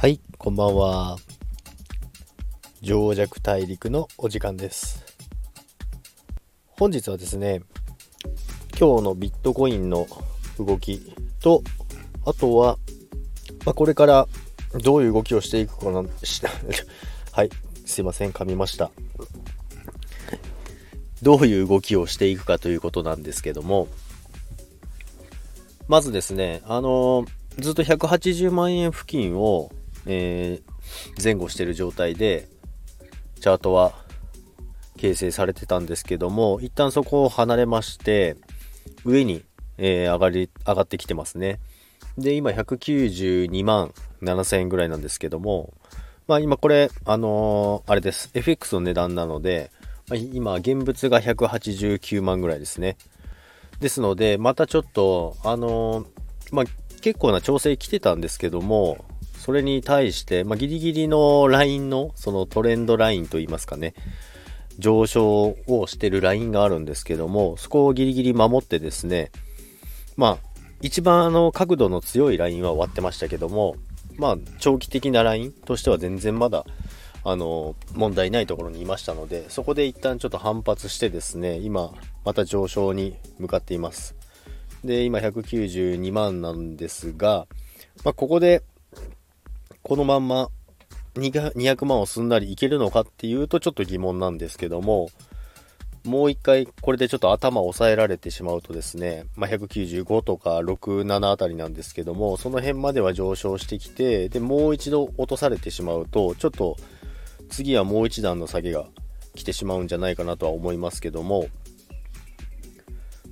[0.00, 1.18] はい、こんばんは。
[2.80, 5.04] 情弱大陸のお時間です。
[6.68, 7.60] 本日はですね、
[8.78, 10.06] 今日のビットコインの
[10.58, 11.62] 動きと、
[12.24, 12.78] あとは、
[13.66, 14.26] まあ、これから
[14.82, 16.40] どういう動きをしていくかな、し
[17.32, 17.50] はい、
[17.84, 18.90] すいません、噛みました。
[21.20, 23.86] どういう動きをしていくかということなんですけども、
[25.88, 27.26] まずですね、あの
[27.58, 29.70] ずっと180万円付近を、
[30.06, 30.70] えー
[31.22, 32.48] 前後している状態で、
[33.40, 33.92] チャートは
[34.98, 38.36] 形成されてたんですけども、一旦そこを離れまして、
[39.04, 39.44] 上に、
[39.78, 41.60] えー上がり、上がってきてますね。
[42.18, 45.74] で、今192万7000円ぐらいなんですけども、
[46.26, 48.30] まあ今これ、あのーあれです。
[48.34, 49.70] FX の値段なので、
[50.08, 52.96] まあ今現物が189万ぐらいですね。
[53.80, 56.06] ですので、またちょっと、あのー
[56.52, 56.64] まあ
[57.00, 59.04] 結構な調整来てたんですけども、
[59.40, 63.94] それに対して、まあ、ギリギリのラインの、そのトレンドラインといいますかね、
[64.78, 69.32] 上昇をしてるラインがあるんですけども、そこをギリギリ守ってですね、
[70.18, 73.76] まあ、一番あの角度の強いラインは終わってましたけども、
[74.18, 76.66] まあ、長期的なラインとしては全然まだ、
[77.24, 81.94] あの、問題ないところにいましたので、そこで一旦ちょっと反発してですね、今、
[82.26, 84.14] また上昇に向かっています。
[84.84, 87.46] で、今192万なんですが、
[88.04, 88.62] まあ、ここで、
[89.90, 90.50] このまんま
[91.16, 95.08] 200万をすんなりいけるのかっていうとちょっと疑問なんですけども、
[96.04, 106.76] もう一回これでちょっと頭を抑えられてしまうとですね、まあ、195とか6、7あたりなんですけども、その辺までは上昇してきて、で、もう一度落とされてしまうと、ちょっと
[107.48, 108.86] 次はもう一段の下げが
[109.34, 111.48] 来てしまうんじゃないかなとは思いますけども、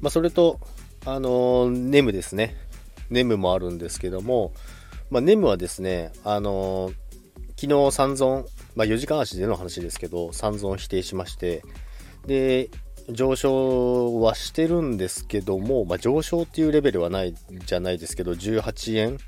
[0.01, 0.59] まあ、それと、
[1.05, 2.57] あのーネムですね。
[3.11, 4.53] ネムもあるんですけども、
[5.11, 7.09] まあ、ネムはですね、あのー
[7.61, 8.47] 昨日三尊、
[8.77, 11.65] まあ、4時間足での話ですけど、三尊否定しまして、
[12.25, 12.71] で、
[13.11, 17.35] 上昇はしてるんですけども、まあ、上昇っていうレベルはない
[17.67, 19.19] じゃないですけど、18円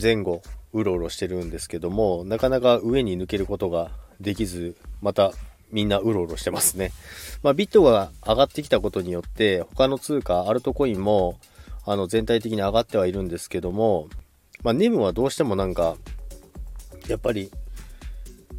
[0.00, 0.42] 前後、
[0.72, 5.30] うろうろしてるんですけども、なかなか上に抜けることができず、また
[5.70, 6.90] みんなうろうろしてますね。
[7.44, 11.38] まあ、ビットが上がってきたことによって、他の通貨、アルトコインも、
[11.86, 14.08] あの、全体的に上がってはいるんですけども、
[14.62, 15.96] まあ、ネムはどうしてもなんか、
[17.08, 17.50] やっぱり、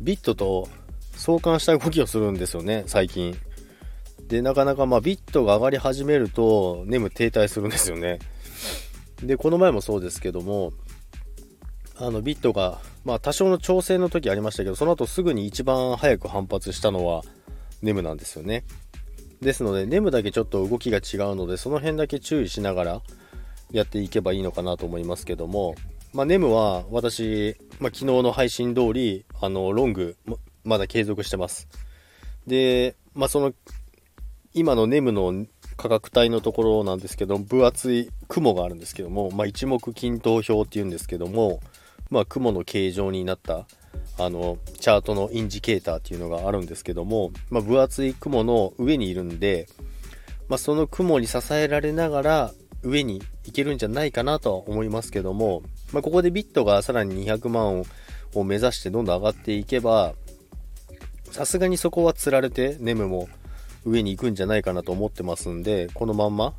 [0.02, 0.70] ビットと
[1.16, 3.36] 相関した動きをするんですよね、最近。
[4.28, 8.20] で、なかなかまあビットが上がり始めると、ネム停滞するんですよね。
[9.24, 10.72] で、この前もそうですけども、
[11.98, 17.24] あのビットが、まあ多少の調整の時ありましたけど、その後すぐに一番早く反発したのは
[17.82, 18.64] ネムなんですよね。
[19.42, 23.02] ですので、ネムだけちょっと動きが違うので、その辺だけ注意しながら
[23.72, 25.76] やっていけばいいのかなと思いますけども、
[26.14, 30.18] まあ、ネムは私、まあ、昨日の配信通り、あの、ロング、
[30.64, 31.68] まだ継続してます。
[32.48, 33.54] で、まあ、その、
[34.54, 35.46] 今のネムの
[35.78, 41.62] 価格帯のところなんですけど、分厚い雲があるんですけども、まあ、一目均等表っていうんですけども、
[42.10, 43.68] まあ、雲の形状になった、
[44.18, 49.68] あの、チャートのインジケーターっていうのがあるんですけども、まあ、分厚い雲の上にいるんで、
[50.48, 57.84] まあ、その雲に支えられながら上に行けるんじゃないかなとは思いますけども、まあ、ここでビットがさらに200万
[58.34, 60.14] を目指してどんどん上がっていけば、
[61.32, 63.28] さすがにそこは釣られて、ネムも
[63.86, 66.54] 上に行くんじゃないかなと思ってますんで、このまんま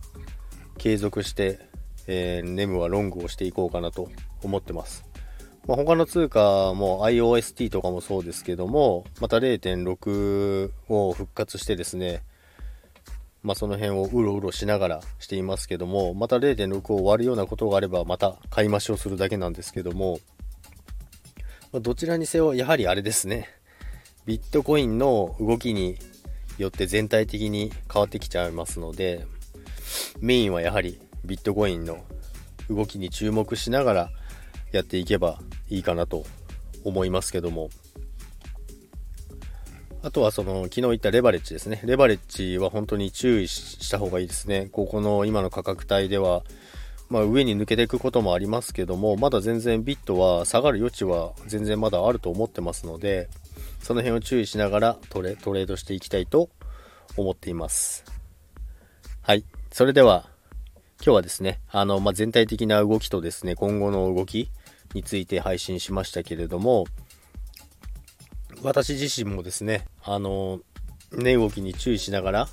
[0.79, 1.59] 継続して、
[2.07, 4.09] えーネムはロングをしていこうかなと
[4.43, 5.05] 思ってます。
[5.67, 12.23] まあ、他の通貨も IOST とかもそうですけども、また0.6を復活してですね、
[13.43, 20.21] まあ、その辺をうろうろしながらしていますけども、また0.6を割るようなことがあれば、また買い増しをするだけなんですけども、
[21.73, 23.49] まどちらにせよ、やはりあれですね、
[24.27, 25.97] ビットコインの動きに
[26.59, 29.25] よって全体的に変わってきちゃいますので、
[30.21, 32.05] メインはやはりビットコインの
[32.69, 34.11] 動きに注目しながら
[34.73, 36.25] やっていけばいいかなと
[36.85, 37.71] 思いますけども、
[40.03, 41.83] あとはその昨日言ったレバレッジですね。
[41.85, 44.69] レバレッジは本当に注意した方がいいですね。
[44.73, 46.43] ここの今の価格帯では、
[47.11, 53.29] まあ上に抜けていくこともありますけども、まだ全然ビットは下がる余地は全然まだあると思ってますので、
[53.83, 56.49] その辺を注意しながらトレトレードしていきたいと
[57.17, 58.05] 思っています。
[59.21, 59.45] はい。
[59.71, 60.31] それでは、
[61.03, 64.51] 今日はですね、あの、まあ、全体的な動きとですね、今後の動き
[64.95, 66.87] について配信しましたけれども、
[68.63, 70.61] 私自身もですね、あの、
[71.13, 72.49] 値動きに注意しながら、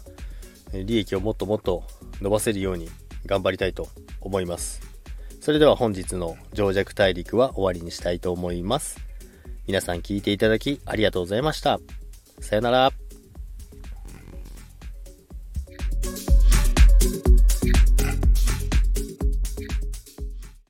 [0.73, 1.83] 利益をもっともっと
[2.21, 2.89] 伸ばせるように
[3.25, 3.87] 頑張りたいと
[4.21, 4.81] 思います。
[5.41, 8.99] それでは本日の情弱大陸は終わりにしたいと思います。
[9.65, 11.79] 皆さん聞いていただきありがとうございました。
[12.39, 13.06] さよなら。